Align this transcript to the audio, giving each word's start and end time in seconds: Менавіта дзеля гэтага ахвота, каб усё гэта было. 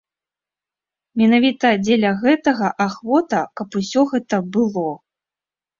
Менавіта 1.21 1.67
дзеля 1.85 2.11
гэтага 2.23 2.73
ахвота, 2.89 3.47
каб 3.63 3.67
усё 3.83 4.01
гэта 4.15 4.45
было. 4.59 4.89